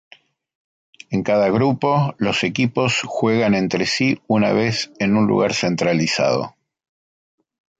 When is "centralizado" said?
5.53-6.55